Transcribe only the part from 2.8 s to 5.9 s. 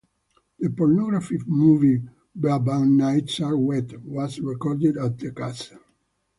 nights are wet) was recorded at the castle.